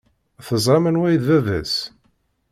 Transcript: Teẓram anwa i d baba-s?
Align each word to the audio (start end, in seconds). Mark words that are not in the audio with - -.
Teẓram 0.45 0.85
anwa 0.89 1.07
i 1.15 1.17
d 1.21 1.23
baba-s? 1.27 1.73